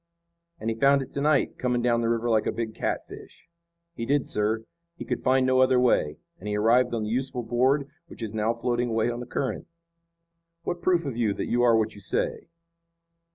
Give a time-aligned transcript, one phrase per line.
[0.59, 3.47] "And he found it to night, coming down the river like a big catfish."
[3.93, 4.65] "He did, sir.
[4.97, 8.33] He could find no other way, and he arrived on the useful board which is
[8.33, 9.67] now floating away on the current."
[10.63, 12.47] "What proof have you that you are what you say."